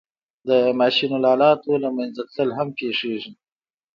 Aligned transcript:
د 0.47 0.49
ماشین 0.79 1.11
آلاتو 1.33 1.71
له 1.83 1.89
منځه 1.97 2.21
تلل 2.33 2.49
هم 2.57 2.67
پېښېږي 2.77 3.31